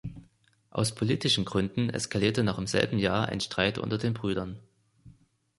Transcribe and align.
Aus 0.71 0.95
politischen 0.95 1.45
Gründen 1.45 1.91
eskalierte 1.91 2.43
noch 2.43 2.57
im 2.57 2.65
selben 2.65 2.97
Jahr 2.97 3.27
ein 3.29 3.39
Streit 3.39 3.77
unter 3.77 3.99
den 3.99 4.15
Brüdern. 4.15 4.59